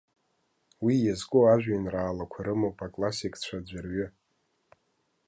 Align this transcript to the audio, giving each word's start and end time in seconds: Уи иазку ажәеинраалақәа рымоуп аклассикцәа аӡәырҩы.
Уи 0.83 0.95
иазку 1.01 1.39
ажәеинраалақәа 1.53 2.45
рымоуп 2.45 2.77
аклассикцәа 2.85 3.57
аӡәырҩы. 3.59 4.07